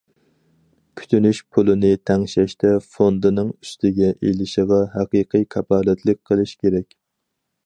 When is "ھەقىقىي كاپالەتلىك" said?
4.97-6.23